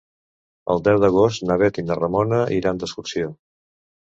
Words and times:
El 0.75 0.81
deu 0.87 1.01
d'agost 1.03 1.45
na 1.49 1.57
Bet 1.63 1.79
i 1.81 1.85
na 1.91 1.99
Ramona 1.99 2.41
iran 2.59 2.81
d'excursió. 2.85 3.33